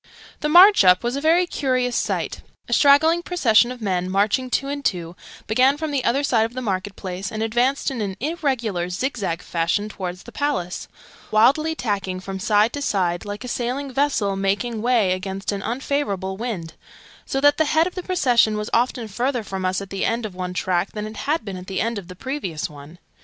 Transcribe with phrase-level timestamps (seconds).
[0.39, 3.83] The 'march up' was a very curious sight: {Image...The march up} a straggling procession of
[3.83, 7.43] men, marching two and two, began from the other side of the market place, and
[7.43, 10.87] advanced in an irregular zig zag fashion towards the Palace,
[11.29, 16.35] wildly tacking from side to side, like a sailing vessel making way against an unfavourable
[16.35, 16.73] wind
[17.27, 20.25] so that the head of the procession was often further from us at the end
[20.25, 22.97] of one tack than it had been at the end of the previous one.